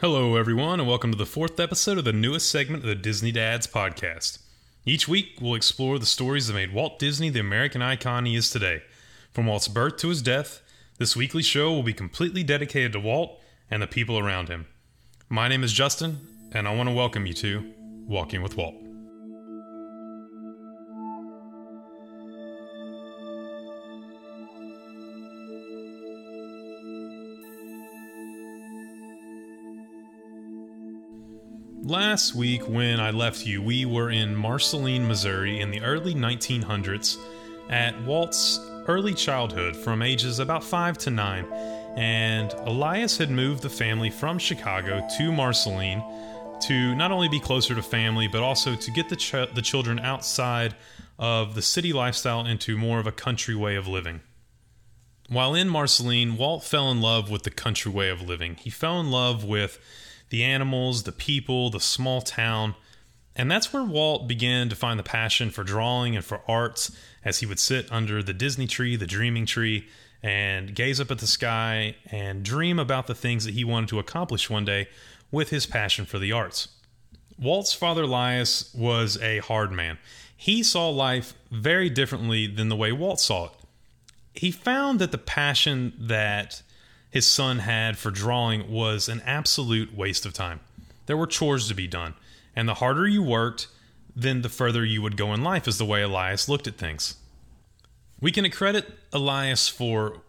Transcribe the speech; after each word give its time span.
Hello, 0.00 0.36
everyone, 0.36 0.78
and 0.78 0.88
welcome 0.88 1.10
to 1.10 1.18
the 1.18 1.26
fourth 1.26 1.58
episode 1.58 1.98
of 1.98 2.04
the 2.04 2.12
newest 2.12 2.48
segment 2.48 2.84
of 2.84 2.88
the 2.88 2.94
Disney 2.94 3.32
Dads 3.32 3.66
podcast. 3.66 4.38
Each 4.86 5.08
week, 5.08 5.38
we'll 5.40 5.56
explore 5.56 5.98
the 5.98 6.06
stories 6.06 6.46
that 6.46 6.54
made 6.54 6.72
Walt 6.72 7.00
Disney 7.00 7.30
the 7.30 7.40
American 7.40 7.82
icon 7.82 8.24
he 8.24 8.36
is 8.36 8.48
today. 8.48 8.84
From 9.32 9.46
Walt's 9.46 9.66
birth 9.66 9.96
to 9.96 10.10
his 10.10 10.22
death, 10.22 10.62
this 10.98 11.16
weekly 11.16 11.42
show 11.42 11.72
will 11.72 11.82
be 11.82 11.92
completely 11.92 12.44
dedicated 12.44 12.92
to 12.92 13.00
Walt 13.00 13.40
and 13.72 13.82
the 13.82 13.88
people 13.88 14.20
around 14.20 14.48
him. 14.48 14.66
My 15.28 15.48
name 15.48 15.64
is 15.64 15.72
Justin, 15.72 16.20
and 16.52 16.68
I 16.68 16.76
want 16.76 16.88
to 16.88 16.94
welcome 16.94 17.26
you 17.26 17.34
to 17.34 17.68
Walking 18.06 18.40
with 18.40 18.56
Walt. 18.56 18.76
Last 31.84 32.34
week, 32.34 32.68
when 32.68 32.98
I 32.98 33.12
left 33.12 33.46
you, 33.46 33.62
we 33.62 33.84
were 33.84 34.10
in 34.10 34.34
Marceline, 34.34 35.06
Missouri 35.06 35.60
in 35.60 35.70
the 35.70 35.80
early 35.80 36.12
1900s 36.12 37.16
at 37.70 37.98
Walt's 38.02 38.58
early 38.88 39.14
childhood 39.14 39.76
from 39.76 40.02
ages 40.02 40.40
about 40.40 40.64
5 40.64 40.98
to 40.98 41.10
9. 41.10 41.44
And 41.96 42.52
Elias 42.52 43.16
had 43.16 43.30
moved 43.30 43.62
the 43.62 43.70
family 43.70 44.10
from 44.10 44.38
Chicago 44.38 45.06
to 45.16 45.32
Marceline 45.32 46.02
to 46.62 46.94
not 46.96 47.12
only 47.12 47.28
be 47.28 47.38
closer 47.38 47.76
to 47.76 47.82
family, 47.82 48.26
but 48.26 48.42
also 48.42 48.74
to 48.74 48.90
get 48.90 49.08
the, 49.08 49.16
ch- 49.16 49.54
the 49.54 49.62
children 49.62 50.00
outside 50.00 50.74
of 51.16 51.54
the 51.54 51.62
city 51.62 51.92
lifestyle 51.92 52.44
into 52.44 52.76
more 52.76 52.98
of 52.98 53.06
a 53.06 53.12
country 53.12 53.54
way 53.54 53.76
of 53.76 53.86
living. 53.86 54.20
While 55.28 55.54
in 55.54 55.68
Marceline, 55.68 56.36
Walt 56.36 56.64
fell 56.64 56.90
in 56.90 57.00
love 57.00 57.30
with 57.30 57.44
the 57.44 57.50
country 57.50 57.92
way 57.92 58.08
of 58.08 58.20
living. 58.20 58.56
He 58.56 58.68
fell 58.68 58.98
in 58.98 59.10
love 59.10 59.44
with 59.44 59.78
the 60.30 60.44
animals, 60.44 61.04
the 61.04 61.12
people, 61.12 61.70
the 61.70 61.80
small 61.80 62.20
town. 62.20 62.74
And 63.36 63.50
that's 63.50 63.72
where 63.72 63.84
Walt 63.84 64.26
began 64.26 64.68
to 64.68 64.76
find 64.76 64.98
the 64.98 65.04
passion 65.04 65.50
for 65.50 65.64
drawing 65.64 66.16
and 66.16 66.24
for 66.24 66.42
arts 66.48 66.90
as 67.24 67.38
he 67.38 67.46
would 67.46 67.60
sit 67.60 67.90
under 67.92 68.22
the 68.22 68.32
Disney 68.32 68.66
tree, 68.66 68.96
the 68.96 69.06
dreaming 69.06 69.46
tree, 69.46 69.88
and 70.22 70.74
gaze 70.74 71.00
up 71.00 71.10
at 71.10 71.18
the 71.18 71.26
sky 71.26 71.94
and 72.10 72.42
dream 72.42 72.78
about 72.78 73.06
the 73.06 73.14
things 73.14 73.44
that 73.44 73.54
he 73.54 73.64
wanted 73.64 73.88
to 73.90 73.98
accomplish 73.98 74.50
one 74.50 74.64
day 74.64 74.88
with 75.30 75.50
his 75.50 75.66
passion 75.66 76.04
for 76.04 76.18
the 76.18 76.32
arts. 76.32 76.68
Walt's 77.38 77.72
father, 77.72 78.06
Lias, 78.06 78.72
was 78.74 79.16
a 79.22 79.38
hard 79.38 79.70
man. 79.70 79.98
He 80.36 80.62
saw 80.62 80.88
life 80.88 81.34
very 81.50 81.88
differently 81.88 82.46
than 82.46 82.68
the 82.68 82.76
way 82.76 82.90
Walt 82.90 83.20
saw 83.20 83.46
it. 83.46 83.52
He 84.34 84.50
found 84.50 84.98
that 84.98 85.12
the 85.12 85.18
passion 85.18 85.92
that 85.98 86.62
his 87.10 87.26
son 87.26 87.60
had 87.60 87.96
for 87.96 88.10
drawing 88.10 88.70
was 88.70 89.08
an 89.08 89.22
absolute 89.24 89.96
waste 89.96 90.26
of 90.26 90.32
time. 90.32 90.60
There 91.06 91.16
were 91.16 91.26
chores 91.26 91.68
to 91.68 91.74
be 91.74 91.86
done, 91.86 92.14
and 92.54 92.68
the 92.68 92.74
harder 92.74 93.06
you 93.06 93.22
worked, 93.22 93.68
then 94.14 94.42
the 94.42 94.48
further 94.48 94.84
you 94.84 95.00
would 95.00 95.16
go 95.16 95.32
in 95.32 95.42
life, 95.42 95.66
is 95.66 95.78
the 95.78 95.84
way 95.84 96.02
Elias 96.02 96.48
looked 96.48 96.66
at 96.66 96.76
things. 96.76 97.16
We 98.20 98.32
can 98.32 98.50
credit 98.50 98.98
Elias 99.12 99.68
for 99.68 100.22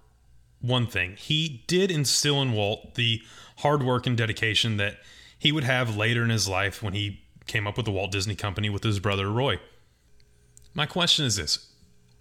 one 0.61 0.88
thing. 0.88 1.16
He 1.17 1.63
did 1.67 1.91
instill 1.91 2.41
in 2.41 2.53
Walt 2.53 2.95
the 2.95 3.22
hard 3.57 3.83
work 3.83 4.05
and 4.05 4.17
dedication 4.17 4.77
that 4.77 5.00
he 5.38 5.52
would 5.52 5.63
have 5.63 5.95
later 5.95 6.23
in 6.23 6.30
his 6.30 6.47
life 6.47 6.83
when 6.83 6.94
he 6.94 7.22
came 7.47 7.66
up 7.66 7.77
with 7.77 7.85
the 7.85 7.91
Walt 7.91 8.11
Disney 8.11 8.35
Company 8.35 8.69
with 8.69 8.83
his 8.83 9.00
brother 9.00 9.30
Roy. 9.30 9.59
My 10.73 10.85
question 10.85 11.25
is 11.25 11.35
this 11.35 11.72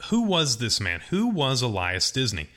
Who 0.08 0.22
was 0.22 0.58
this 0.58 0.80
man? 0.80 1.00
Who 1.10 1.28
was 1.28 1.62
Elias 1.62 2.10
Disney? 2.10 2.48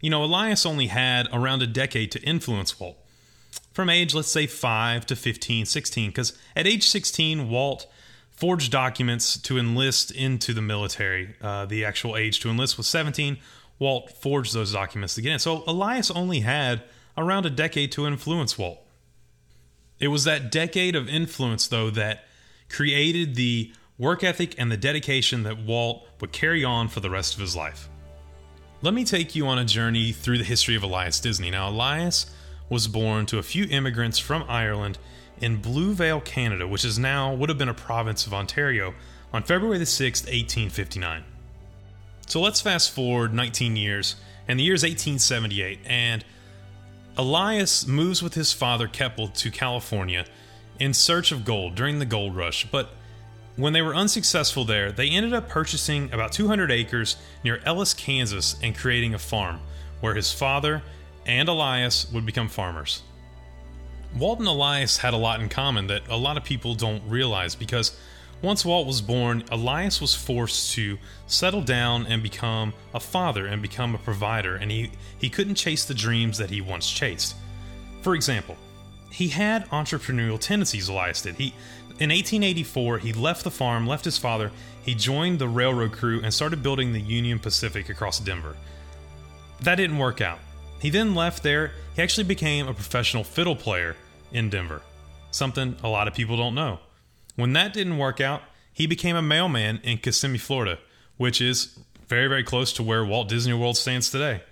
You 0.00 0.10
know, 0.10 0.22
Elias 0.22 0.66
only 0.66 0.88
had 0.88 1.28
around 1.32 1.62
a 1.62 1.66
decade 1.66 2.12
to 2.12 2.22
influence 2.22 2.78
Walt. 2.78 2.98
From 3.72 3.90
age, 3.90 4.14
let's 4.14 4.30
say 4.30 4.46
5 4.46 5.06
to 5.06 5.16
15, 5.16 5.66
16, 5.66 6.10
because 6.10 6.38
at 6.54 6.66
age 6.66 6.86
16, 6.88 7.48
Walt 7.48 7.86
forged 8.30 8.70
documents 8.70 9.38
to 9.38 9.58
enlist 9.58 10.10
into 10.10 10.52
the 10.52 10.62
military. 10.62 11.34
Uh, 11.40 11.64
the 11.66 11.84
actual 11.84 12.16
age 12.16 12.40
to 12.40 12.50
enlist 12.50 12.76
was 12.76 12.86
17. 12.86 13.38
Walt 13.78 14.10
forged 14.10 14.54
those 14.54 14.72
documents 14.72 15.14
to 15.14 15.22
get 15.22 15.32
in. 15.32 15.38
So 15.38 15.64
Elias 15.66 16.10
only 16.10 16.40
had 16.40 16.82
around 17.16 17.46
a 17.46 17.50
decade 17.50 17.92
to 17.92 18.06
influence 18.06 18.58
Walt. 18.58 18.80
It 19.98 20.08
was 20.08 20.24
that 20.24 20.52
decade 20.52 20.94
of 20.94 21.08
influence, 21.08 21.66
though, 21.68 21.88
that 21.90 22.24
created 22.68 23.34
the 23.34 23.72
work 23.98 24.22
ethic 24.22 24.54
and 24.58 24.70
the 24.70 24.76
dedication 24.76 25.42
that 25.44 25.58
Walt 25.58 26.06
would 26.20 26.32
carry 26.32 26.62
on 26.64 26.88
for 26.88 27.00
the 27.00 27.08
rest 27.08 27.34
of 27.34 27.40
his 27.40 27.56
life. 27.56 27.88
Let 28.82 28.92
me 28.92 29.04
take 29.04 29.34
you 29.34 29.46
on 29.46 29.58
a 29.58 29.64
journey 29.64 30.12
through 30.12 30.36
the 30.36 30.44
history 30.44 30.76
of 30.76 30.82
Elias 30.82 31.18
Disney. 31.18 31.50
Now, 31.50 31.70
Elias 31.70 32.26
was 32.68 32.88
born 32.88 33.24
to 33.26 33.38
a 33.38 33.42
few 33.42 33.64
immigrants 33.64 34.18
from 34.18 34.44
Ireland 34.48 34.98
in 35.40 35.62
Bluevale, 35.62 36.22
Canada, 36.22 36.68
which 36.68 36.84
is 36.84 36.98
now 36.98 37.32
would 37.32 37.48
have 37.48 37.56
been 37.56 37.70
a 37.70 37.74
province 37.74 38.26
of 38.26 38.34
Ontario, 38.34 38.94
on 39.32 39.42
February 39.42 39.78
the 39.78 39.84
6th, 39.84 40.24
1859. 40.24 41.24
So 42.26 42.38
let's 42.40 42.60
fast 42.60 42.90
forward 42.90 43.32
19 43.32 43.76
years, 43.76 44.16
and 44.46 44.60
the 44.60 44.64
year 44.64 44.74
is 44.74 44.82
1878, 44.82 45.78
and 45.86 46.22
Elias 47.16 47.86
moves 47.86 48.22
with 48.22 48.34
his 48.34 48.52
father 48.52 48.88
Kepple 48.88 49.32
to 49.38 49.50
California 49.50 50.26
in 50.78 50.92
search 50.92 51.32
of 51.32 51.46
gold 51.46 51.76
during 51.76 51.98
the 51.98 52.04
gold 52.04 52.36
rush, 52.36 52.70
but 52.70 52.90
when 53.56 53.72
they 53.72 53.82
were 53.82 53.94
unsuccessful 53.94 54.64
there, 54.64 54.92
they 54.92 55.08
ended 55.08 55.32
up 55.32 55.48
purchasing 55.48 56.12
about 56.12 56.32
200 56.32 56.70
acres 56.70 57.16
near 57.42 57.60
Ellis, 57.64 57.94
Kansas, 57.94 58.56
and 58.62 58.76
creating 58.76 59.14
a 59.14 59.18
farm 59.18 59.60
where 60.00 60.14
his 60.14 60.32
father 60.32 60.82
and 61.24 61.48
Elias 61.48 62.10
would 62.12 62.26
become 62.26 62.48
farmers. 62.48 63.02
Walt 64.16 64.38
and 64.38 64.48
Elias 64.48 64.98
had 64.98 65.14
a 65.14 65.18
lot 65.18 65.40
in 65.40 65.48
common 65.48 65.86
that 65.88 66.02
a 66.08 66.16
lot 66.16 66.36
of 66.36 66.44
people 66.44 66.74
don't 66.74 67.02
realize 67.08 67.54
because 67.54 67.96
once 68.42 68.64
Walt 68.64 68.86
was 68.86 69.00
born, 69.00 69.42
Elias 69.50 70.00
was 70.00 70.14
forced 70.14 70.72
to 70.72 70.98
settle 71.26 71.62
down 71.62 72.06
and 72.06 72.22
become 72.22 72.74
a 72.94 73.00
father 73.00 73.46
and 73.46 73.62
become 73.62 73.94
a 73.94 73.98
provider, 73.98 74.56
and 74.56 74.70
he, 74.70 74.90
he 75.18 75.30
couldn't 75.30 75.54
chase 75.54 75.86
the 75.86 75.94
dreams 75.94 76.36
that 76.38 76.50
he 76.50 76.60
once 76.60 76.90
chased. 76.90 77.34
For 78.02 78.14
example, 78.14 78.56
he 79.10 79.28
had 79.28 79.68
entrepreneurial 79.70 80.38
tendencies, 80.38 80.88
Elias 80.88 81.22
did. 81.22 81.36
He 81.36 81.54
in 81.98 82.10
1884, 82.10 82.98
he 82.98 83.12
left 83.14 83.42
the 83.42 83.50
farm, 83.50 83.86
left 83.86 84.04
his 84.04 84.18
father, 84.18 84.52
he 84.84 84.94
joined 84.94 85.38
the 85.38 85.48
railroad 85.48 85.92
crew, 85.92 86.20
and 86.22 86.32
started 86.32 86.62
building 86.62 86.92
the 86.92 87.00
Union 87.00 87.38
Pacific 87.38 87.88
across 87.88 88.20
Denver. 88.20 88.54
That 89.62 89.76
didn't 89.76 89.96
work 89.96 90.20
out. 90.20 90.38
He 90.78 90.90
then 90.90 91.14
left 91.14 91.42
there. 91.42 91.72
He 91.94 92.02
actually 92.02 92.24
became 92.24 92.68
a 92.68 92.74
professional 92.74 93.24
fiddle 93.24 93.56
player 93.56 93.96
in 94.30 94.50
Denver, 94.50 94.82
something 95.30 95.76
a 95.82 95.88
lot 95.88 96.06
of 96.06 96.12
people 96.12 96.36
don't 96.36 96.54
know. 96.54 96.80
When 97.34 97.54
that 97.54 97.72
didn't 97.72 97.96
work 97.96 98.20
out, 98.20 98.42
he 98.72 98.86
became 98.86 99.16
a 99.16 99.22
mailman 99.22 99.80
in 99.82 99.96
Kissimmee, 99.96 100.36
Florida, 100.36 100.78
which 101.16 101.40
is 101.40 101.78
very, 102.08 102.28
very 102.28 102.44
close 102.44 102.74
to 102.74 102.82
where 102.82 103.06
Walt 103.06 103.28
Disney 103.28 103.54
World 103.54 103.78
stands 103.78 104.10
today. 104.10 104.42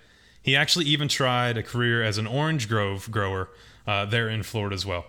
He 0.41 0.55
actually 0.55 0.85
even 0.85 1.07
tried 1.07 1.57
a 1.57 1.63
career 1.63 2.01
as 2.01 2.17
an 2.17 2.25
orange 2.25 2.67
grove 2.67 3.09
grower 3.11 3.49
uh, 3.85 4.05
there 4.05 4.29
in 4.29 4.41
Florida 4.41 4.73
as 4.73 4.85
well. 4.85 5.05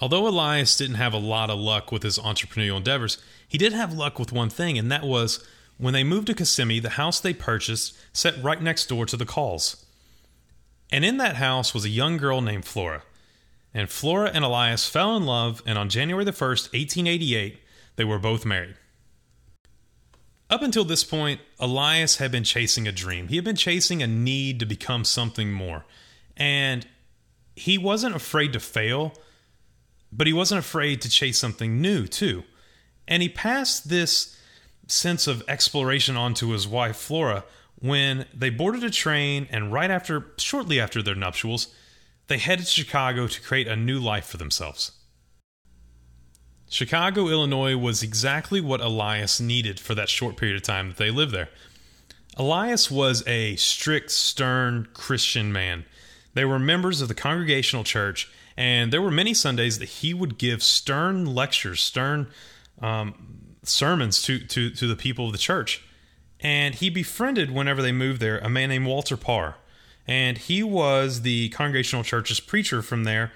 Although 0.00 0.28
Elias 0.28 0.76
didn't 0.76 0.96
have 0.96 1.14
a 1.14 1.18
lot 1.18 1.50
of 1.50 1.58
luck 1.58 1.90
with 1.90 2.02
his 2.02 2.18
entrepreneurial 2.18 2.76
endeavors, 2.76 3.18
he 3.48 3.58
did 3.58 3.72
have 3.72 3.94
luck 3.94 4.18
with 4.18 4.32
one 4.32 4.50
thing, 4.50 4.76
and 4.76 4.90
that 4.92 5.04
was 5.04 5.44
when 5.78 5.94
they 5.94 6.04
moved 6.04 6.26
to 6.26 6.34
Kissimmee, 6.34 6.80
the 6.80 6.90
house 6.90 7.20
they 7.20 7.34
purchased 7.34 7.96
sat 8.12 8.42
right 8.42 8.60
next 8.60 8.86
door 8.86 9.06
to 9.06 9.16
the 9.16 9.26
Calls. 9.26 9.84
And 10.90 11.04
in 11.04 11.16
that 11.16 11.36
house 11.36 11.74
was 11.74 11.84
a 11.84 11.90
young 11.90 12.16
girl 12.16 12.40
named 12.40 12.64
Flora. 12.64 13.02
And 13.74 13.90
Flora 13.90 14.30
and 14.32 14.44
Elias 14.44 14.88
fell 14.88 15.16
in 15.16 15.26
love, 15.26 15.62
and 15.66 15.76
on 15.78 15.88
January 15.88 16.24
the 16.24 16.32
1st, 16.32 16.72
1888, 16.72 17.58
they 17.96 18.04
were 18.04 18.18
both 18.18 18.46
married. 18.46 18.76
Up 20.48 20.62
until 20.62 20.84
this 20.84 21.02
point, 21.02 21.40
Elias 21.58 22.16
had 22.16 22.30
been 22.30 22.44
chasing 22.44 22.86
a 22.86 22.92
dream. 22.92 23.28
He 23.28 23.36
had 23.36 23.44
been 23.44 23.56
chasing 23.56 24.02
a 24.02 24.06
need 24.06 24.60
to 24.60 24.66
become 24.66 25.04
something 25.04 25.52
more. 25.52 25.84
And 26.36 26.86
he 27.56 27.76
wasn't 27.76 28.14
afraid 28.14 28.52
to 28.52 28.60
fail 28.60 29.14
but 30.12 30.26
he 30.26 30.32
wasn't 30.32 30.58
afraid 30.58 31.00
to 31.02 31.08
chase 31.08 31.38
something 31.38 31.80
new, 31.80 32.06
too. 32.06 32.44
And 33.08 33.22
he 33.22 33.28
passed 33.28 33.88
this 33.88 34.36
sense 34.86 35.26
of 35.26 35.42
exploration 35.48 36.16
on 36.16 36.34
to 36.34 36.52
his 36.52 36.66
wife, 36.66 36.96
Flora, 36.96 37.44
when 37.78 38.26
they 38.32 38.50
boarded 38.50 38.84
a 38.84 38.90
train 38.90 39.46
and 39.50 39.72
right 39.72 39.90
after, 39.90 40.32
shortly 40.38 40.80
after 40.80 41.02
their 41.02 41.14
nuptials, 41.14 41.68
they 42.28 42.38
headed 42.38 42.66
to 42.66 42.72
Chicago 42.72 43.26
to 43.26 43.40
create 43.42 43.68
a 43.68 43.76
new 43.76 43.98
life 43.98 44.26
for 44.26 44.36
themselves. 44.36 44.92
Chicago, 46.68 47.28
Illinois 47.28 47.76
was 47.76 48.02
exactly 48.02 48.60
what 48.60 48.80
Elias 48.80 49.40
needed 49.40 49.78
for 49.78 49.94
that 49.94 50.08
short 50.08 50.36
period 50.36 50.56
of 50.56 50.62
time 50.62 50.88
that 50.88 50.96
they 50.96 51.10
lived 51.10 51.32
there. 51.32 51.48
Elias 52.36 52.90
was 52.90 53.22
a 53.26 53.56
strict, 53.56 54.10
stern 54.10 54.88
Christian 54.92 55.52
man. 55.52 55.84
They 56.34 56.44
were 56.44 56.58
members 56.58 57.00
of 57.00 57.08
the 57.08 57.14
Congregational 57.14 57.84
Church 57.84 58.30
and 58.56 58.92
there 58.92 59.02
were 59.02 59.10
many 59.10 59.34
Sundays 59.34 59.78
that 59.78 59.88
he 59.88 60.14
would 60.14 60.38
give 60.38 60.62
stern 60.62 61.26
lectures, 61.26 61.82
stern 61.82 62.28
um, 62.80 63.56
sermons 63.62 64.22
to, 64.22 64.38
to, 64.38 64.70
to 64.70 64.86
the 64.86 64.96
people 64.96 65.26
of 65.26 65.32
the 65.32 65.38
church. 65.38 65.84
And 66.40 66.74
he 66.74 66.90
befriended, 66.90 67.50
whenever 67.50 67.82
they 67.82 67.92
moved 67.92 68.20
there, 68.20 68.38
a 68.38 68.48
man 68.48 68.68
named 68.68 68.86
Walter 68.86 69.16
Parr. 69.16 69.56
and 70.06 70.38
he 70.38 70.62
was 70.62 71.22
the 71.22 71.48
Congregational 71.50 72.04
Church's 72.04 72.40
preacher 72.40 72.82
from 72.82 73.04
there, 73.04 73.32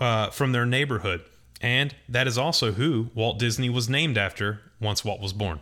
uh, 0.00 0.30
from 0.30 0.52
their 0.52 0.66
neighborhood. 0.66 1.22
And 1.60 1.94
that 2.08 2.26
is 2.26 2.38
also 2.38 2.72
who 2.72 3.10
Walt 3.14 3.38
Disney 3.38 3.68
was 3.68 3.88
named 3.88 4.16
after 4.16 4.60
once 4.80 5.04
Walt 5.04 5.20
was 5.20 5.32
born. 5.32 5.60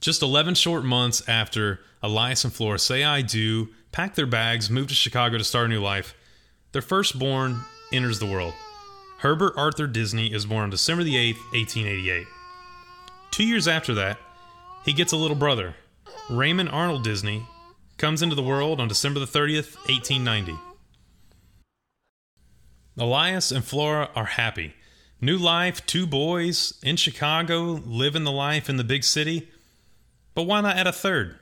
Just 0.00 0.22
11 0.22 0.54
short 0.54 0.84
months 0.84 1.26
after 1.28 1.80
Elias 2.02 2.44
and 2.44 2.52
Flora 2.52 2.78
say 2.78 3.04
I 3.04 3.22
do, 3.22 3.68
pack 3.90 4.14
their 4.14 4.26
bags, 4.26 4.70
move 4.70 4.88
to 4.88 4.94
Chicago 4.94 5.38
to 5.38 5.44
start 5.44 5.66
a 5.66 5.68
new 5.68 5.80
life, 5.80 6.14
their 6.72 6.82
firstborn 6.82 7.60
enters 7.92 8.18
the 8.18 8.26
world. 8.26 8.54
Herbert 9.18 9.54
Arthur 9.56 9.86
Disney 9.86 10.32
is 10.32 10.46
born 10.46 10.64
on 10.64 10.70
December 10.70 11.02
the 11.02 11.14
8th, 11.14 11.40
1888. 11.52 12.26
Two 13.30 13.44
years 13.44 13.66
after 13.66 13.94
that, 13.94 14.18
he 14.84 14.92
gets 14.92 15.12
a 15.12 15.16
little 15.16 15.36
brother. 15.36 15.74
Raymond 16.30 16.68
Arnold 16.68 17.04
Disney 17.04 17.46
comes 17.96 18.22
into 18.22 18.34
the 18.34 18.42
world 18.42 18.80
on 18.80 18.88
December 18.88 19.18
the 19.20 19.26
30th, 19.26 19.76
1890. 19.88 20.58
Elias 22.96 23.50
and 23.50 23.64
Flora 23.64 24.10
are 24.14 24.24
happy. 24.24 24.74
New 25.20 25.36
life, 25.36 25.84
two 25.86 26.06
boys 26.06 26.78
in 26.82 26.96
Chicago, 26.96 27.82
living 27.84 28.24
the 28.24 28.32
life 28.32 28.68
in 28.68 28.76
the 28.76 28.84
big 28.84 29.02
city. 29.02 29.48
But 30.34 30.44
why 30.44 30.60
not 30.60 30.76
add 30.76 30.86
a 30.86 30.92
third? 30.92 31.38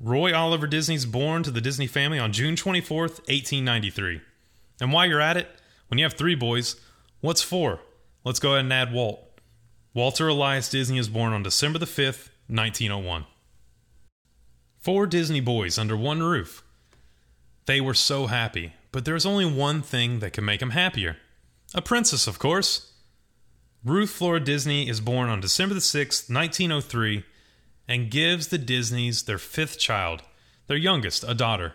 Roy 0.00 0.34
Oliver 0.34 0.66
Disney's 0.66 1.06
born 1.06 1.42
to 1.44 1.50
the 1.50 1.60
Disney 1.60 1.86
family 1.86 2.18
on 2.18 2.32
June 2.32 2.56
24th, 2.56 3.20
1893. 3.28 4.20
And 4.80 4.92
while 4.92 5.06
you're 5.06 5.20
at 5.20 5.36
it, 5.36 5.48
when 5.88 5.98
you 5.98 6.04
have 6.04 6.14
three 6.14 6.34
boys, 6.34 6.76
what's 7.20 7.42
four? 7.42 7.80
Let's 8.24 8.40
go 8.40 8.52
ahead 8.52 8.64
and 8.64 8.72
add 8.72 8.92
Walt. 8.92 9.40
Walter 9.94 10.28
Elias 10.28 10.68
Disney 10.68 10.98
is 10.98 11.08
born 11.08 11.32
on 11.32 11.42
December 11.42 11.78
the 11.78 11.86
5th, 11.86 12.28
1901. 12.48 13.24
Four 14.78 15.06
Disney 15.06 15.40
boys 15.40 15.78
under 15.78 15.96
one 15.96 16.22
roof. 16.22 16.62
They 17.66 17.80
were 17.80 17.94
so 17.94 18.26
happy, 18.26 18.74
but 18.92 19.04
there's 19.04 19.26
only 19.26 19.46
one 19.46 19.82
thing 19.82 20.20
that 20.20 20.32
can 20.32 20.44
make 20.44 20.60
them 20.60 20.70
happier 20.70 21.16
a 21.74 21.82
princess, 21.82 22.26
of 22.26 22.38
course. 22.38 22.92
Ruth 23.84 24.10
Flora 24.10 24.40
Disney 24.40 24.88
is 24.88 25.00
born 25.00 25.28
on 25.28 25.40
December 25.40 25.74
the 25.74 25.80
6th, 25.80 26.30
1903, 26.32 27.24
and 27.88 28.10
gives 28.10 28.48
the 28.48 28.58
Disneys 28.58 29.24
their 29.24 29.38
fifth 29.38 29.78
child, 29.78 30.22
their 30.66 30.76
youngest, 30.76 31.24
a 31.26 31.34
daughter. 31.34 31.74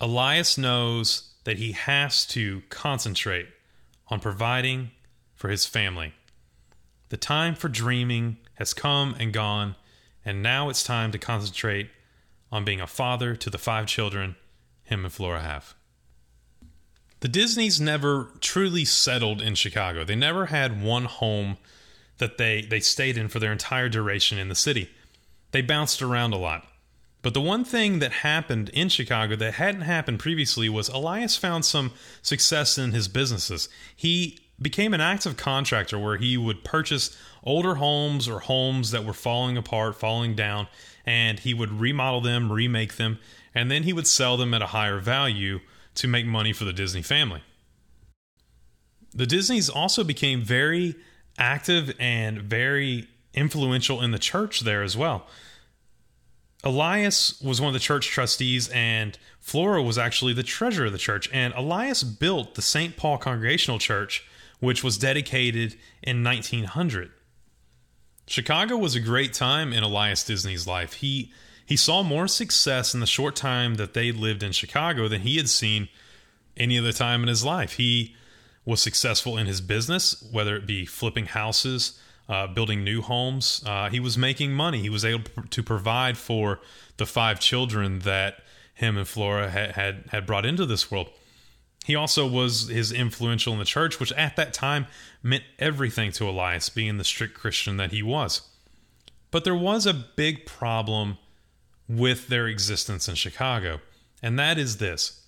Elias 0.00 0.56
knows 0.56 1.27
that 1.48 1.56
he 1.56 1.72
has 1.72 2.26
to 2.26 2.62
concentrate 2.68 3.48
on 4.08 4.20
providing 4.20 4.90
for 5.34 5.48
his 5.48 5.64
family. 5.64 6.12
The 7.08 7.16
time 7.16 7.54
for 7.54 7.70
dreaming 7.70 8.36
has 8.56 8.74
come 8.74 9.16
and 9.18 9.32
gone, 9.32 9.74
and 10.26 10.42
now 10.42 10.68
it's 10.68 10.84
time 10.84 11.10
to 11.12 11.18
concentrate 11.18 11.88
on 12.52 12.66
being 12.66 12.82
a 12.82 12.86
father 12.86 13.34
to 13.34 13.48
the 13.48 13.56
five 13.56 13.86
children 13.86 14.36
him 14.84 15.06
and 15.06 15.12
Flora 15.12 15.40
have. 15.40 15.74
The 17.20 17.28
Disneys 17.28 17.80
never 17.80 18.28
truly 18.40 18.84
settled 18.84 19.40
in 19.40 19.54
Chicago. 19.54 20.04
They 20.04 20.16
never 20.16 20.46
had 20.46 20.82
one 20.82 21.06
home 21.06 21.56
that 22.18 22.36
they, 22.36 22.60
they 22.60 22.80
stayed 22.80 23.16
in 23.16 23.28
for 23.28 23.38
their 23.38 23.52
entire 23.52 23.88
duration 23.88 24.36
in 24.36 24.50
the 24.50 24.54
city. 24.54 24.90
They 25.52 25.62
bounced 25.62 26.02
around 26.02 26.34
a 26.34 26.38
lot. 26.38 26.67
But 27.22 27.34
the 27.34 27.40
one 27.40 27.64
thing 27.64 27.98
that 27.98 28.12
happened 28.12 28.68
in 28.70 28.88
Chicago 28.88 29.34
that 29.36 29.54
hadn't 29.54 29.82
happened 29.82 30.20
previously 30.20 30.68
was 30.68 30.88
Elias 30.88 31.36
found 31.36 31.64
some 31.64 31.92
success 32.22 32.78
in 32.78 32.92
his 32.92 33.08
businesses. 33.08 33.68
He 33.94 34.38
became 34.60 34.94
an 34.94 35.00
active 35.00 35.36
contractor 35.36 35.98
where 35.98 36.16
he 36.16 36.36
would 36.36 36.64
purchase 36.64 37.16
older 37.42 37.76
homes 37.76 38.28
or 38.28 38.40
homes 38.40 38.90
that 38.92 39.04
were 39.04 39.12
falling 39.12 39.56
apart, 39.56 39.96
falling 39.96 40.34
down, 40.34 40.68
and 41.04 41.40
he 41.40 41.54
would 41.54 41.80
remodel 41.80 42.20
them, 42.20 42.52
remake 42.52 42.96
them, 42.96 43.18
and 43.54 43.70
then 43.70 43.82
he 43.82 43.92
would 43.92 44.06
sell 44.06 44.36
them 44.36 44.54
at 44.54 44.62
a 44.62 44.66
higher 44.66 44.98
value 44.98 45.60
to 45.94 46.06
make 46.06 46.26
money 46.26 46.52
for 46.52 46.64
the 46.64 46.72
Disney 46.72 47.02
family. 47.02 47.42
The 49.14 49.26
Disneys 49.26 49.68
also 49.68 50.04
became 50.04 50.42
very 50.42 50.94
active 51.38 51.92
and 51.98 52.42
very 52.42 53.08
influential 53.34 54.02
in 54.02 54.10
the 54.10 54.18
church 54.18 54.60
there 54.60 54.82
as 54.82 54.96
well. 54.96 55.26
Elias 56.64 57.40
was 57.40 57.60
one 57.60 57.68
of 57.68 57.74
the 57.74 57.80
church 57.80 58.08
trustees, 58.08 58.68
and 58.68 59.16
Flora 59.40 59.82
was 59.82 59.96
actually 59.96 60.32
the 60.32 60.42
treasurer 60.42 60.86
of 60.86 60.92
the 60.92 60.98
church. 60.98 61.28
And 61.32 61.54
Elias 61.54 62.02
built 62.02 62.54
the 62.54 62.62
St. 62.62 62.96
Paul 62.96 63.18
Congregational 63.18 63.78
Church, 63.78 64.26
which 64.58 64.82
was 64.82 64.98
dedicated 64.98 65.76
in 66.02 66.24
1900. 66.24 67.10
Chicago 68.26 68.76
was 68.76 68.94
a 68.94 69.00
great 69.00 69.32
time 69.32 69.72
in 69.72 69.82
Elias 69.82 70.24
Disney's 70.24 70.66
life. 70.66 70.94
He 70.94 71.32
he 71.64 71.76
saw 71.76 72.02
more 72.02 72.26
success 72.26 72.94
in 72.94 73.00
the 73.00 73.06
short 73.06 73.36
time 73.36 73.74
that 73.74 73.92
they 73.92 74.10
lived 74.10 74.42
in 74.42 74.52
Chicago 74.52 75.06
than 75.06 75.20
he 75.20 75.36
had 75.36 75.50
seen 75.50 75.88
any 76.56 76.78
other 76.78 76.92
time 76.92 77.22
in 77.22 77.28
his 77.28 77.44
life. 77.44 77.74
He 77.74 78.16
was 78.64 78.82
successful 78.82 79.36
in 79.36 79.46
his 79.46 79.60
business, 79.60 80.26
whether 80.30 80.56
it 80.56 80.66
be 80.66 80.86
flipping 80.86 81.26
houses, 81.26 82.00
uh, 82.28 82.46
building 82.46 82.84
new 82.84 83.00
homes. 83.00 83.62
Uh, 83.66 83.88
he 83.88 84.00
was 84.00 84.18
making 84.18 84.52
money. 84.52 84.80
He 84.80 84.90
was 84.90 85.04
able 85.04 85.24
to 85.50 85.62
provide 85.62 86.18
for 86.18 86.60
the 86.98 87.06
five 87.06 87.40
children 87.40 88.00
that 88.00 88.40
him 88.74 88.96
and 88.96 89.08
Flora 89.08 89.50
had, 89.50 89.72
had, 89.72 90.04
had 90.10 90.26
brought 90.26 90.46
into 90.46 90.66
this 90.66 90.90
world. 90.90 91.10
He 91.84 91.94
also 91.94 92.26
was 92.26 92.68
his 92.68 92.92
influential 92.92 93.54
in 93.54 93.58
the 93.58 93.64
church, 93.64 93.98
which 93.98 94.12
at 94.12 94.36
that 94.36 94.52
time 94.52 94.86
meant 95.22 95.44
everything 95.58 96.12
to 96.12 96.28
Elias, 96.28 96.68
being 96.68 96.98
the 96.98 97.04
strict 97.04 97.34
Christian 97.34 97.78
that 97.78 97.92
he 97.92 98.02
was. 98.02 98.42
But 99.30 99.44
there 99.44 99.54
was 99.54 99.86
a 99.86 99.94
big 99.94 100.44
problem 100.44 101.16
with 101.88 102.28
their 102.28 102.46
existence 102.46 103.08
in 103.08 103.14
Chicago, 103.14 103.80
and 104.22 104.38
that 104.38 104.58
is 104.58 104.76
this. 104.76 105.22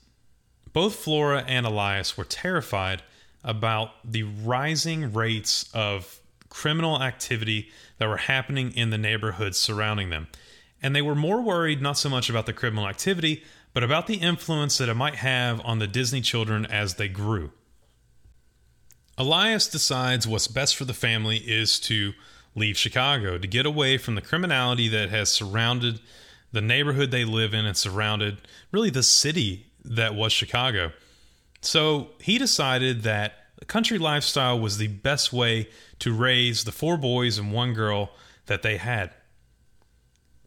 Both 0.73 0.97
Flora 0.97 1.45
and 1.47 1.65
Elias 1.65 2.17
were 2.17 2.25
terrified 2.25 3.03
about 3.43 3.93
the 4.05 4.25
rising 4.25 5.13
rates 5.13 5.69
of 5.73 6.20
criminal 6.51 7.03
activity 7.03 7.71
that 7.97 8.09
were 8.09 8.19
happening 8.19 8.73
in 8.73 8.91
the 8.91 8.99
neighborhoods 8.99 9.59
surrounding 9.59 10.11
them. 10.11 10.29
And 10.83 10.95
they 10.95 11.03
were 11.03 11.15
more 11.15 11.41
worried 11.41 11.81
not 11.81 11.97
so 11.97 12.11
much 12.11 12.29
about 12.29 12.45
the 12.45 12.53
criminal 12.53 12.87
activity, 12.87 13.43
but 13.73 13.83
about 13.83 14.07
the 14.07 14.17
influence 14.17 14.77
that 14.79 14.89
it 14.89 14.95
might 14.95 15.17
have 15.17 15.61
on 15.65 15.79
the 15.79 15.87
Disney 15.87 16.21
children 16.21 16.67
as 16.67 16.95
they 16.95 17.09
grew. 17.09 17.53
Elias 19.17 19.69
decides 19.69 20.27
what's 20.27 20.49
best 20.49 20.77
for 20.77 20.85
the 20.85 20.95
family 20.95 21.37
is 21.37 21.79
to 21.81 22.13
leave 22.55 22.77
Chicago, 22.77 23.39
to 23.39 23.47
get 23.47 23.67
away 23.67 23.97
from 23.97 24.15
the 24.15 24.21
criminality 24.21 24.89
that 24.89 25.11
has 25.11 25.31
surrounded 25.31 26.01
the 26.53 26.61
neighborhood 26.61 27.11
they 27.11 27.25
live 27.25 27.55
in 27.55 27.65
and 27.65 27.77
surrounded 27.77 28.39
really 28.73 28.91
the 28.91 29.03
city 29.03 29.67
that 29.85 30.15
was 30.15 30.33
Chicago. 30.33 30.93
So 31.61 32.11
he 32.19 32.39
decided 32.39 33.03
that 33.03 33.40
a 33.61 33.65
country 33.65 33.99
lifestyle 33.99 34.59
was 34.59 34.79
the 34.79 34.89
best 34.89 35.33
way 35.33 35.69
to 35.99 36.15
raise 36.15 36.65
the 36.65 36.73
four 36.73 36.97
boys 36.97 37.39
and 37.39 37.53
one 37.53 37.75
girl 37.75 38.11
that 38.47 38.63
they 38.63 38.79
had. 38.79 39.11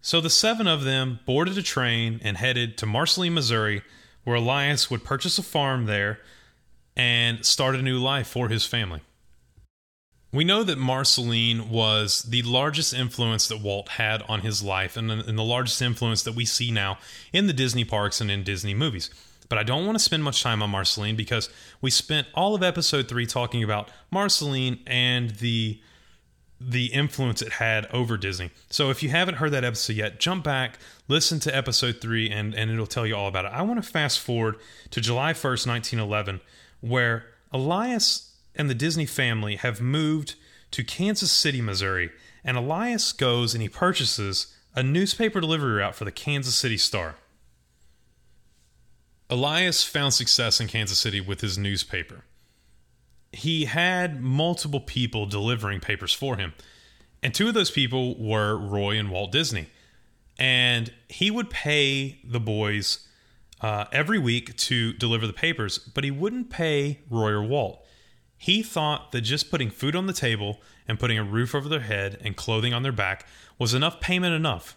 So 0.02 0.20
the 0.20 0.30
seven 0.30 0.68
of 0.68 0.84
them 0.84 1.20
boarded 1.26 1.58
a 1.58 1.64
train 1.64 2.20
and 2.24 2.38
headed 2.38 2.78
to 2.80 2.86
Marceline, 2.86 3.34
Missouri, 3.34 3.84
where 4.24 4.36
Elias 4.36 4.90
would 4.90 5.04
purchase 5.04 5.38
a 5.38 5.44
farm 5.44 5.86
there 5.86 6.20
and 6.96 7.46
start 7.46 7.76
a 7.76 7.82
new 7.82 7.98
life 8.00 8.28
for 8.28 8.50
his 8.50 8.66
family. 8.66 9.02
We 10.34 10.44
know 10.44 10.64
that 10.64 10.80
Marceline 10.80 11.70
was 11.70 12.24
the 12.24 12.42
largest 12.42 12.94
influence 12.94 13.48
that 13.48 13.62
Walt 13.62 13.90
had 13.90 14.24
on 14.24 14.42
his 14.42 14.64
life 14.64 14.98
and, 14.98 15.12
and, 15.12 15.38
the 15.38 15.44
largest 15.44 15.80
influence 15.82 16.24
that 16.24 16.34
we 16.34 16.44
see 16.44 16.72
now 16.72 16.98
in 17.32 17.46
the 17.46 17.54
Disney 17.54 17.86
parks 17.86 18.20
and 18.20 18.32
in 18.32 18.44
Disney 18.44 18.74
movies. 18.74 19.12
But 19.50 19.58
I 19.58 19.64
don't 19.64 19.86
want 19.86 19.98
to 19.98 20.04
spend 20.04 20.24
much 20.24 20.42
time 20.42 20.64
on 20.64 20.70
Marceline 20.70 21.16
because 21.16 21.50
we 21.82 21.92
spent 21.92 22.28
all 22.34 22.56
of 22.56 22.64
episode 22.64 23.08
three 23.08 23.26
talking 23.26 23.64
about 23.64 23.90
Marceline 24.12 24.80
and 24.88 25.32
the 25.32 25.80
the 26.70 26.86
influence 26.94 27.42
it 27.42 27.54
had 27.54 27.86
over 27.88 28.16
Disney. 28.18 28.50
So 28.70 28.90
if 28.90 29.04
you 29.04 29.10
haven't 29.10 29.36
heard 29.36 29.52
that 29.52 29.66
episode 29.66 29.98
yet, 29.98 30.20
jump 30.20 30.44
back, 30.44 30.80
listen 31.08 31.40
to 31.42 31.56
episode 31.56 32.00
three, 32.00 32.30
and, 32.30 32.54
and 32.54 32.72
it'll 32.72 32.88
tell 32.88 33.06
you 33.06 33.16
all 33.16 33.28
about 33.28 33.46
it. 33.46 33.52
I 33.54 33.62
want 33.64 33.84
to 33.84 33.90
fast 33.90 34.20
forward 34.20 34.56
to 34.92 35.02
July 35.02 35.34
1st, 35.34 35.68
1911, 35.68 36.40
where 36.80 37.26
Elias 37.52 38.34
and 38.56 38.70
the 38.70 38.76
Disney 38.76 39.06
family 39.06 39.58
have 39.58 39.82
moved 39.82 40.36
to 40.72 40.84
Kansas 40.84 41.32
City, 41.32 41.62
Missouri, 41.62 42.12
and 42.44 42.58
Elias 42.58 43.12
goes 43.12 43.54
and 43.54 43.62
he 43.62 43.70
purchases 43.70 44.56
a 44.76 44.84
newspaper 44.84 45.40
delivery 45.40 45.74
route 45.74 45.96
for 45.96 46.06
the 46.06 46.12
Kansas 46.12 46.56
City 46.56 46.78
Star. 46.78 47.16
Elias 49.30 49.84
found 49.84 50.14
success 50.14 50.60
in 50.60 50.68
Kansas 50.68 51.00
City 51.00 51.22
with 51.22 51.42
his 51.42 51.58
newspaper. 51.58 52.26
He 53.32 53.66
had 53.66 54.22
multiple 54.22 54.80
people 54.80 55.26
delivering 55.26 55.80
papers 55.80 56.14
for 56.14 56.38
him, 56.38 56.54
and 57.24 57.34
two 57.34 57.48
of 57.48 57.54
those 57.54 57.72
people 57.72 58.16
were 58.22 58.58
Roy 58.58 58.98
and 58.98 59.10
Walt 59.10 59.32
Disney. 59.32 59.68
And 60.38 60.92
he 61.10 61.32
would 61.32 61.50
pay 61.50 62.20
the 62.24 62.40
boys 62.40 63.08
uh, 63.62 63.86
every 63.92 64.20
week 64.20 64.56
to 64.58 64.94
deliver 64.94 65.26
the 65.26 65.34
papers, 65.34 65.78
but 65.78 66.04
he 66.04 66.12
wouldn't 66.12 66.50
pay 66.50 67.00
Roy 67.10 67.30
or 67.30 67.44
Walt. 67.44 67.84
He 68.38 68.62
thought 68.62 69.14
that 69.14 69.22
just 69.22 69.50
putting 69.50 69.70
food 69.70 69.96
on 69.96 70.06
the 70.06 70.14
table 70.14 70.60
and 70.86 71.00
putting 71.00 71.18
a 71.18 71.24
roof 71.24 71.56
over 71.56 71.70
their 71.70 71.80
head 71.80 72.20
and 72.22 72.36
clothing 72.36 72.74
on 72.74 72.84
their 72.84 72.92
back 72.92 73.26
was 73.58 73.74
enough 73.74 74.02
payment 74.02 74.36
enough. 74.36 74.76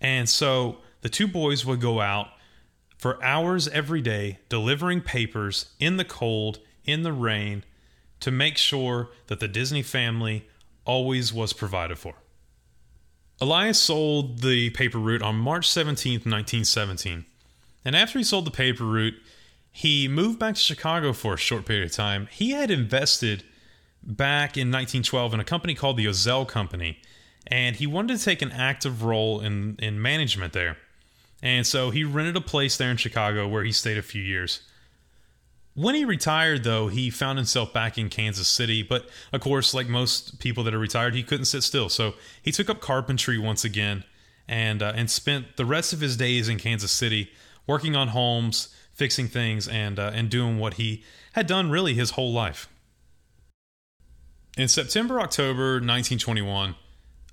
And 0.00 0.28
so 0.28 0.78
the 1.02 1.08
two 1.08 1.28
boys 1.28 1.64
would 1.64 1.80
go 1.80 2.00
out 2.00 2.28
for 2.96 3.22
hours 3.22 3.68
every 3.68 4.00
day, 4.00 4.38
delivering 4.48 5.00
papers 5.00 5.70
in 5.78 5.96
the 5.96 6.04
cold, 6.04 6.58
in 6.84 7.02
the 7.02 7.12
rain, 7.12 7.64
to 8.20 8.30
make 8.30 8.56
sure 8.56 9.10
that 9.26 9.40
the 9.40 9.48
Disney 9.48 9.82
family 9.82 10.48
always 10.84 11.32
was 11.32 11.52
provided 11.52 11.98
for. 11.98 12.14
Elias 13.40 13.78
sold 13.78 14.40
the 14.40 14.70
paper 14.70 14.98
route 14.98 15.20
on 15.20 15.36
March 15.36 15.68
17, 15.68 16.20
1917. 16.20 17.26
And 17.84 17.94
after 17.94 18.18
he 18.18 18.24
sold 18.24 18.46
the 18.46 18.50
paper 18.50 18.84
route, 18.84 19.14
he 19.70 20.08
moved 20.08 20.38
back 20.38 20.54
to 20.54 20.60
Chicago 20.60 21.12
for 21.12 21.34
a 21.34 21.38
short 21.38 21.66
period 21.66 21.84
of 21.84 21.92
time. 21.92 22.28
He 22.32 22.52
had 22.52 22.70
invested 22.70 23.44
back 24.02 24.56
in 24.56 24.68
1912 24.68 25.34
in 25.34 25.40
a 25.40 25.44
company 25.44 25.74
called 25.74 25.98
the 25.98 26.08
O-Zell 26.08 26.46
Company, 26.46 26.98
and 27.46 27.76
he 27.76 27.86
wanted 27.86 28.16
to 28.16 28.24
take 28.24 28.40
an 28.40 28.52
active 28.52 29.02
role 29.02 29.40
in, 29.40 29.76
in 29.78 30.00
management 30.00 30.54
there. 30.54 30.78
And 31.42 31.66
so 31.66 31.90
he 31.90 32.04
rented 32.04 32.36
a 32.36 32.40
place 32.40 32.76
there 32.76 32.90
in 32.90 32.96
Chicago 32.96 33.46
where 33.46 33.64
he 33.64 33.72
stayed 33.72 33.98
a 33.98 34.02
few 34.02 34.22
years. 34.22 34.60
When 35.74 35.94
he 35.94 36.06
retired, 36.06 36.64
though, 36.64 36.88
he 36.88 37.10
found 37.10 37.38
himself 37.38 37.72
back 37.72 37.98
in 37.98 38.08
Kansas 38.08 38.48
City. 38.48 38.82
But 38.82 39.08
of 39.32 39.42
course, 39.42 39.74
like 39.74 39.88
most 39.88 40.38
people 40.38 40.64
that 40.64 40.74
are 40.74 40.78
retired, 40.78 41.14
he 41.14 41.22
couldn't 41.22 41.44
sit 41.44 41.62
still. 41.62 41.90
So 41.90 42.14
he 42.40 42.50
took 42.50 42.70
up 42.70 42.80
carpentry 42.80 43.36
once 43.36 43.64
again 43.64 44.04
and, 44.48 44.82
uh, 44.82 44.94
and 44.96 45.10
spent 45.10 45.56
the 45.56 45.66
rest 45.66 45.92
of 45.92 46.00
his 46.00 46.16
days 46.16 46.48
in 46.48 46.58
Kansas 46.58 46.92
City 46.92 47.30
working 47.66 47.94
on 47.94 48.08
homes, 48.08 48.74
fixing 48.94 49.28
things, 49.28 49.68
and, 49.68 49.98
uh, 49.98 50.12
and 50.14 50.30
doing 50.30 50.58
what 50.58 50.74
he 50.74 51.04
had 51.32 51.46
done 51.46 51.70
really 51.70 51.92
his 51.92 52.12
whole 52.12 52.32
life. 52.32 52.68
In 54.56 54.68
September 54.68 55.20
October 55.20 55.74
1921, 55.74 56.76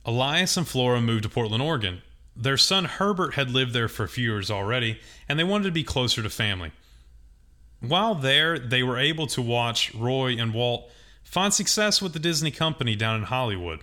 Elias 0.06 0.58
and 0.58 0.68
Flora 0.68 1.00
moved 1.00 1.24
to 1.24 1.30
Portland, 1.30 1.64
Oregon. 1.64 2.02
Their 2.36 2.58
son 2.58 2.86
Herbert 2.86 3.36
had 3.36 3.52
lived 3.52 3.74
there 3.74 3.88
for 3.88 4.04
a 4.04 4.10
few 4.10 4.32
years 4.32 4.50
already, 4.50 5.00
and 5.30 5.38
they 5.38 5.44
wanted 5.44 5.66
to 5.66 5.72
be 5.72 5.84
closer 5.84 6.24
to 6.24 6.30
family. 6.30 6.72
While 7.80 8.16
there, 8.16 8.58
they 8.58 8.82
were 8.82 8.98
able 8.98 9.28
to 9.28 9.42
watch 9.42 9.94
Roy 9.94 10.36
and 10.38 10.54
Walt 10.54 10.90
find 11.24 11.54
success 11.54 12.02
with 12.02 12.14
the 12.14 12.20
Disney 12.20 12.52
company 12.52 12.96
down 12.96 13.18
in 13.18 13.24
Hollywood. 13.24 13.82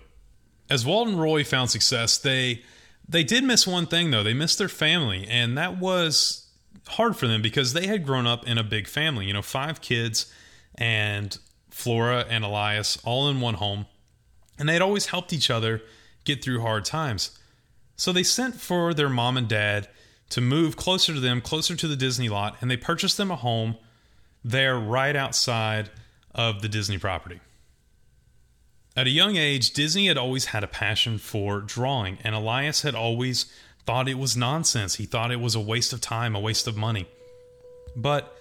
As 0.69 0.87
Walt 0.87 1.09
and 1.09 1.21
Roy 1.21 1.45
found 1.45 1.71
success, 1.71 2.17
they 2.17 2.63
they 3.09 3.25
did 3.25 3.43
miss 3.43 3.67
one 3.67 3.87
thing 3.87 4.11
though. 4.11 4.23
They 4.23 4.35
missed 4.35 4.59
their 4.59 4.69
family, 4.69 5.27
and 5.29 5.59
that 5.59 5.79
was 5.79 6.47
hard 6.89 7.17
for 7.17 7.27
them 7.27 7.43
because 7.43 7.73
they 7.73 7.87
had 7.87 8.07
grown 8.07 8.27
up 8.27 8.47
in 8.47 8.57
a 8.57 8.65
big 8.65 8.87
family, 8.87 9.27
you 9.27 9.33
know, 9.33 9.43
five 9.43 9.81
kids 9.81 10.33
and 10.77 11.37
Flora 11.71 12.25
and 12.29 12.45
Elias 12.45 12.99
all 13.05 13.29
in 13.29 13.41
one 13.41 13.55
home, 13.55 13.87
and 14.59 14.69
they 14.69 14.73
had 14.73 14.83
always 14.83 15.07
helped 15.07 15.33
each 15.33 15.51
other 15.51 15.83
get 16.25 16.43
through 16.43 16.61
hard 16.61 16.85
times. 16.85 17.39
So 18.01 18.15
they 18.15 18.23
sent 18.23 18.55
for 18.55 18.95
their 18.95 19.11
mom 19.11 19.37
and 19.37 19.47
dad 19.47 19.87
to 20.31 20.41
move 20.41 20.75
closer 20.75 21.13
to 21.13 21.21
them, 21.21 21.43
closer 21.43 21.77
to 21.77 21.87
the 21.87 21.97
Disney 21.97 22.31
lot, 22.31 22.57
and 22.63 22.71
they 22.71 22.79
purchased 22.79 23.19
them 23.19 23.31
a 23.31 23.37
home 23.37 23.77
there 24.43 24.79
right 24.79 25.15
outside 25.15 25.91
of 26.35 26.63
the 26.63 26.69
Disney 26.71 26.97
property. 26.97 27.41
At 28.97 29.07
a 29.07 29.11
young 29.11 29.37
age, 29.37 29.75
Disney 29.75 30.07
had 30.07 30.17
always 30.17 30.47
had 30.47 30.65
a 30.65 30.67
passion 30.67 31.19
for 31.19 31.61
drawing, 31.61 32.17
and 32.25 32.35
Elias 32.35 32.81
had 32.81 32.95
always 32.95 33.45
thought 33.85 34.09
it 34.09 34.15
was 34.15 34.35
nonsense. 34.35 34.95
He 34.95 35.05
thought 35.05 35.31
it 35.31 35.39
was 35.39 35.55
a 35.55 35.61
waste 35.61 35.93
of 35.93 36.01
time, 36.01 36.35
a 36.35 36.41
waste 36.41 36.67
of 36.67 36.79
money. 36.79 37.07
But 37.95 38.35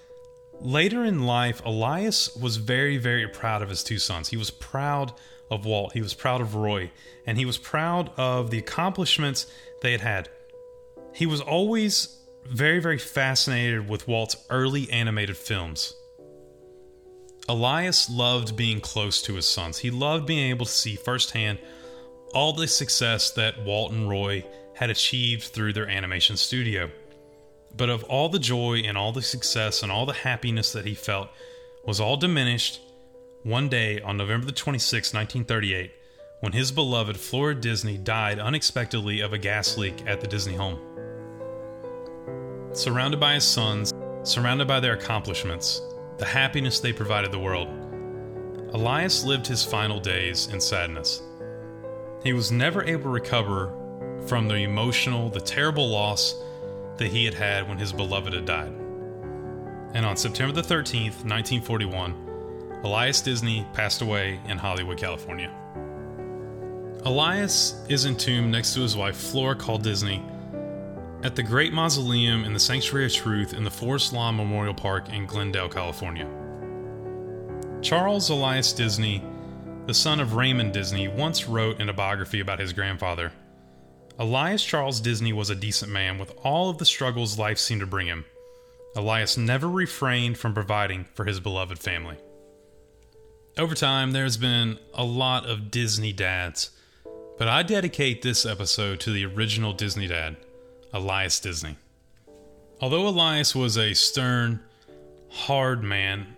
later 0.62 1.04
in 1.04 1.25
life, 1.25 1.62
Elias 1.66 2.34
was 2.34 2.56
very, 2.56 2.96
very 2.96 3.28
proud 3.28 3.62
of 3.62 3.68
his 3.68 3.84
two 3.84 4.00
sons. 4.00 4.30
He 4.30 4.38
was 4.38 4.51
proud 4.51 5.12
of 5.50 5.65
Walt, 5.65 5.94
he 5.94 6.01
was 6.01 6.13
proud 6.13 6.41
of 6.41 6.56
Roy, 6.56 6.91
and 7.25 7.38
he 7.38 7.46
was 7.46 7.58
proud 7.58 8.12
of 8.18 8.51
the 8.51 8.60
accomplishments 8.60 9.48
they 9.82 9.91
had 9.91 10.01
had. 10.01 10.29
He 11.13 11.25
was 11.25 11.41
always 11.41 12.18
very, 12.46 12.79
very 12.79 12.98
fascinated 12.98 13.89
with 13.89 14.08
Walt's 14.08 14.38
early 14.50 14.89
animated 14.91 15.38
films. 15.38 15.94
Elias 17.48 18.10
loved 18.10 18.56
being 18.56 18.79
close 18.79 19.22
to 19.24 19.36
his 19.36 19.48
sons. 19.48 19.79
He 19.79 19.89
loved 19.89 20.27
being 20.27 20.50
able 20.51 20.65
to 20.65 20.72
see 20.72 20.96
firsthand 20.96 21.58
all 22.34 22.53
the 22.53 22.68
success 22.68 23.32
that 23.32 23.63
Walt 23.63 23.91
and 23.91 24.08
Roy 24.08 24.46
had 24.75 24.89
achieved 24.89 25.46
through 25.46 25.74
their 25.74 25.89
animation 25.89 26.38
studio. 26.38 26.91
But 27.75 27.89
of 27.89 28.03
all 28.03 28.29
the 28.29 28.39
joy 28.39 28.82
and 28.86 28.98
all 28.98 29.12
the 29.12 29.22
success 29.22 29.82
and 29.82 29.91
all 29.91 30.06
the 30.06 30.13
happiness 30.13 30.74
that 30.74 30.86
he 30.86 30.94
felt 30.94 31.29
was 31.84 32.00
all 32.00 32.18
diminished 32.18 32.79
one 33.43 33.69
day 33.69 34.01
on 34.01 34.17
November 34.17 34.46
the 34.46 34.53
26th, 34.53 35.13
1938, 35.13 35.91
when 36.41 36.51
his 36.53 36.72
beloved 36.72 37.17
Flora 37.17 37.55
Disney 37.55 37.98
died 37.98 38.39
unexpectedly 38.39 39.22
of 39.22 39.34
a 39.34 39.38
gas 39.38 39.77
leak 39.77 40.03
at 40.05 40.22
the 40.22 40.27
Disney 40.27 40.55
home 40.55 40.79
surrounded 42.74 43.19
by 43.19 43.34
his 43.34 43.43
sons, 43.43 43.93
surrounded 44.24 44.67
by 44.67 44.79
their 44.79 44.93
accomplishments, 44.93 45.81
the 46.17 46.25
happiness 46.25 46.79
they 46.79 46.93
provided 46.93 47.31
the 47.31 47.39
world. 47.39 47.67
Elias 48.74 49.24
lived 49.24 49.48
his 49.48 49.63
final 49.63 50.00
days 50.00 50.48
in 50.48 50.62
sadness. 50.62 51.22
He 52.24 52.34
was 52.34 52.51
never 52.51 52.84
able 52.84 53.03
to 53.03 53.10
recover 53.10 53.74
from 54.27 54.48
the 54.48 54.55
emotional, 54.55 55.29
the 55.29 55.39
terrible 55.39 55.88
loss 55.88 56.36
that 56.98 57.08
he 57.08 57.25
had 57.25 57.34
had 57.34 57.67
when 57.67 57.77
his 57.77 57.93
beloved 57.93 58.34
had 58.34 58.46
died. 58.46 58.74
And 59.93 60.05
on 60.05 60.17
September 60.17 60.53
the 60.53 60.62
13th, 60.62 61.25
1941, 61.25 62.28
Elias 62.83 63.21
Disney 63.21 63.67
passed 63.74 64.01
away 64.01 64.39
in 64.48 64.57
Hollywood, 64.57 64.98
California. 64.98 65.53
Elias 67.03 67.83
is 67.89 68.05
entombed 68.05 68.51
next 68.51 68.74
to 68.74 68.81
his 68.81 68.95
wife, 68.95 69.17
Flora 69.17 69.55
Call 69.55 69.77
Disney, 69.77 70.24
at 71.24 71.36
the 71.36 71.43
Great 71.43 71.74
Mausoleum 71.74 72.45
in 72.45 72.53
the 72.53 72.59
Sanctuary 72.59 73.05
of 73.05 73.13
Truth 73.13 73.53
in 73.53 73.63
the 73.63 73.71
Forest 73.71 74.13
Lawn 74.13 74.38
Memorial 74.38 74.74
Park 74.74 75.09
in 75.09 75.25
Glendale, 75.25 75.67
California. 75.67 76.27
Charles 77.81 78.29
Elias 78.29 78.71
Disney, 78.71 79.24
the 79.86 79.93
son 79.93 80.19
of 80.19 80.36
Raymond 80.36 80.74
Disney, 80.74 81.07
once 81.07 81.48
wrote 81.48 81.81
in 81.81 81.89
a 81.89 81.93
biography 81.93 82.39
about 82.39 82.59
his 82.59 82.74
grandfather 82.74 83.31
Elias 84.19 84.62
Charles 84.65 85.00
Disney 85.00 85.31
was 85.31 85.50
a 85.50 85.55
decent 85.55 85.89
man 85.89 86.17
with 86.17 86.33
all 86.43 86.69
of 86.69 86.77
the 86.77 86.86
struggles 86.86 87.39
life 87.39 87.57
seemed 87.57 87.79
to 87.79 87.88
bring 87.88 88.07
him. 88.07 88.25
Elias 88.93 89.38
never 89.38 89.69
refrained 89.69 90.38
from 90.38 90.53
providing 90.53 91.05
for 91.13 91.24
his 91.24 91.39
beloved 91.39 91.79
family. 91.79 92.17
Over 93.60 93.75
time, 93.75 94.13
there's 94.13 94.38
been 94.38 94.80
a 94.94 95.04
lot 95.04 95.46
of 95.46 95.70
Disney 95.70 96.13
dads, 96.13 96.70
but 97.38 97.50
I 97.50 97.62
dedicate 97.62 98.22
this 98.22 98.46
episode 98.46 99.01
to 99.01 99.12
the 99.12 99.25
original 99.25 99.74
Disney 99.74 100.08
dad. 100.08 100.38
Elias 100.94 101.42
Disney. 101.42 101.75
Although 102.80 103.06
Elias 103.06 103.54
was 103.54 103.78
a 103.78 103.94
stern, 103.94 104.62
hard 105.28 105.84
man, 105.84 106.38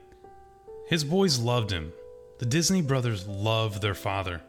his 0.88 1.04
boys 1.04 1.38
loved 1.38 1.70
him. 1.70 1.94
The 2.40 2.48
Disney 2.48 2.82
brothers 2.82 3.28
loved 3.28 3.84
their 3.84 3.94
father. 3.94 4.42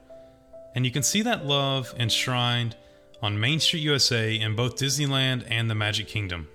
And 0.74 0.86
you 0.86 0.90
can 0.90 1.02
see 1.02 1.20
that 1.20 1.44
love 1.44 1.94
enshrined 1.98 2.74
on 3.20 3.38
Main 3.38 3.60
Street 3.60 3.80
USA 3.80 4.34
in 4.34 4.56
both 4.56 4.76
Disneyland 4.76 5.44
and 5.50 5.68
the 5.68 5.74
Magic 5.74 6.08
Kingdom. 6.08 6.48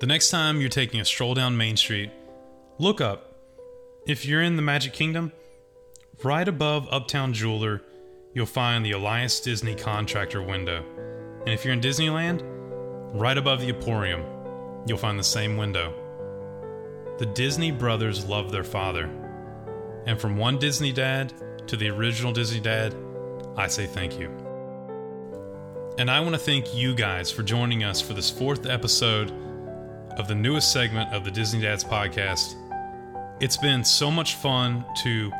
The 0.00 0.08
next 0.08 0.30
time 0.30 0.60
you're 0.60 0.68
taking 0.68 0.98
a 1.00 1.04
stroll 1.04 1.34
down 1.34 1.56
Main 1.56 1.76
Street, 1.76 2.10
look 2.80 3.00
up. 3.00 3.29
If 4.06 4.24
you're 4.24 4.42
in 4.42 4.56
the 4.56 4.62
Magic 4.62 4.94
Kingdom, 4.94 5.30
right 6.24 6.48
above 6.48 6.88
Uptown 6.90 7.34
Jeweler, 7.34 7.82
you'll 8.32 8.46
find 8.46 8.84
the 8.84 8.92
Elias 8.92 9.40
Disney 9.40 9.74
contractor 9.74 10.42
window. 10.42 10.82
And 11.40 11.50
if 11.50 11.64
you're 11.64 11.74
in 11.74 11.82
Disneyland, 11.82 12.40
right 13.12 13.36
above 13.36 13.60
the 13.60 13.68
Emporium, 13.68 14.24
you'll 14.86 14.96
find 14.96 15.18
the 15.18 15.24
same 15.24 15.58
window. 15.58 15.92
The 17.18 17.26
Disney 17.26 17.72
brothers 17.72 18.24
love 18.24 18.50
their 18.50 18.64
father. 18.64 19.04
And 20.06 20.18
from 20.18 20.38
one 20.38 20.58
Disney 20.58 20.92
dad 20.92 21.34
to 21.66 21.76
the 21.76 21.90
original 21.90 22.32
Disney 22.32 22.60
dad, 22.60 22.94
I 23.54 23.66
say 23.66 23.84
thank 23.84 24.18
you. 24.18 24.30
And 25.98 26.10
I 26.10 26.20
want 26.20 26.32
to 26.32 26.40
thank 26.40 26.74
you 26.74 26.94
guys 26.94 27.30
for 27.30 27.42
joining 27.42 27.84
us 27.84 28.00
for 28.00 28.14
this 28.14 28.30
fourth 28.30 28.64
episode 28.64 29.30
of 30.16 30.26
the 30.26 30.34
newest 30.34 30.72
segment 30.72 31.12
of 31.12 31.26
the 31.26 31.30
Disney 31.30 31.60
Dads 31.60 31.84
podcast. 31.84 32.54
It's 33.40 33.56
been 33.56 33.84
so 33.84 34.10
much 34.10 34.34
fun 34.34 34.84
to 34.96 35.32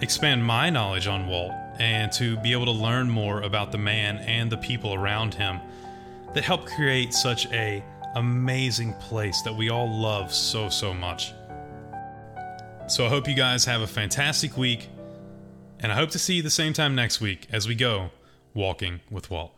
expand 0.00 0.44
my 0.44 0.68
knowledge 0.68 1.06
on 1.06 1.26
Walt 1.26 1.52
and 1.78 2.12
to 2.12 2.36
be 2.36 2.52
able 2.52 2.66
to 2.66 2.70
learn 2.70 3.08
more 3.08 3.40
about 3.40 3.72
the 3.72 3.78
man 3.78 4.18
and 4.18 4.52
the 4.52 4.58
people 4.58 4.92
around 4.92 5.32
him 5.32 5.58
that 6.34 6.44
helped 6.44 6.66
create 6.66 7.14
such 7.14 7.46
a 7.46 7.82
amazing 8.14 8.92
place 8.94 9.40
that 9.40 9.54
we 9.54 9.70
all 9.70 9.90
love 9.90 10.34
so 10.34 10.68
so 10.68 10.92
much. 10.92 11.32
So 12.88 13.06
I 13.06 13.08
hope 13.08 13.26
you 13.26 13.34
guys 13.34 13.64
have 13.64 13.80
a 13.80 13.86
fantastic 13.86 14.58
week 14.58 14.90
and 15.78 15.90
I 15.90 15.94
hope 15.94 16.10
to 16.10 16.18
see 16.18 16.34
you 16.34 16.42
the 16.42 16.50
same 16.50 16.74
time 16.74 16.94
next 16.94 17.22
week 17.22 17.46
as 17.50 17.66
we 17.66 17.74
go 17.74 18.10
walking 18.52 19.00
with 19.10 19.30
Walt. 19.30 19.54